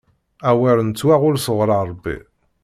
[0.49, 2.17] Awer nettwaɣull sɣuṛ Ṛebbi!